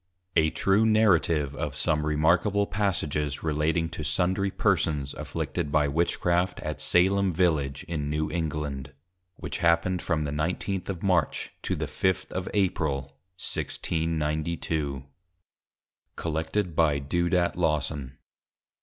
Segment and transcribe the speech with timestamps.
[0.35, 6.81] A TRUE NARRATIVE of some Remarkable Passages relating to sundry Persons afflicted by Witchcraft at
[6.81, 8.93] Salem Village in New England,
[9.35, 10.89] which happened from the 19th.
[10.89, 12.31] of March to the 5th.
[12.31, 13.01] of April,
[13.37, 15.05] 1692.
[16.15, 18.17] COLLECTED BY DEODAT LAWSON.